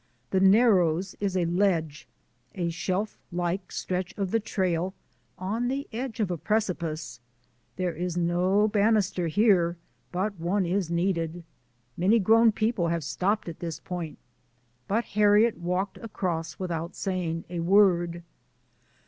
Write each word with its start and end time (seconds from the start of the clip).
The 0.31 0.39
Nar 0.39 0.73
rows 0.73 1.15
is 1.19 1.37
a 1.37 1.45
ledge, 1.45 2.07
a 2.55 2.71
shelf 2.71 3.19
like 3.31 3.71
stretch 3.71 4.15
of 4.17 4.31
the 4.31 4.39
trail, 4.39 4.95
on 5.37 5.67
the 5.67 5.87
edge 5.93 6.19
of 6.19 6.31
a 6.31 6.39
precipice. 6.39 7.19
There 7.75 7.93
is 7.95 8.17
no 8.17 8.67
banister 8.67 9.27
here, 9.27 9.77
but 10.11 10.39
one 10.39 10.65
is 10.65 10.89
needed. 10.89 11.43
Many 11.95 12.17
grown 12.17 12.51
people 12.51 12.87
have 12.87 13.03
stopped 13.03 13.47
at 13.47 13.59
this 13.59 13.79
point, 13.79 14.17
but 14.87 15.03
Harriet 15.05 15.59
walked 15.59 15.99
across 15.99 16.57
without 16.57 16.95
saying 16.95 17.43
a 17.47 17.59
word. 17.59 18.23